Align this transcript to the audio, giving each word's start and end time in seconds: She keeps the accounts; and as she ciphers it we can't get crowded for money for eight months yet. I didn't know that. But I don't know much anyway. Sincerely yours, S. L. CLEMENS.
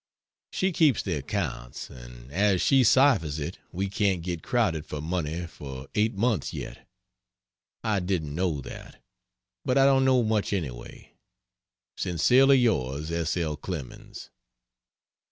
She 0.51 0.71
keeps 0.71 1.03
the 1.03 1.13
accounts; 1.13 1.91
and 1.91 2.31
as 2.31 2.59
she 2.59 2.83
ciphers 2.83 3.37
it 3.39 3.59
we 3.71 3.87
can't 3.87 4.23
get 4.23 4.41
crowded 4.41 4.83
for 4.87 4.99
money 4.99 5.45
for 5.45 5.87
eight 5.93 6.15
months 6.15 6.55
yet. 6.55 6.87
I 7.83 7.99
didn't 7.99 8.33
know 8.33 8.61
that. 8.61 8.99
But 9.63 9.77
I 9.77 9.85
don't 9.85 10.03
know 10.03 10.23
much 10.23 10.53
anyway. 10.53 11.13
Sincerely 11.97 12.57
yours, 12.57 13.11
S. 13.11 13.37
L. 13.37 13.55
CLEMENS. 13.55 14.31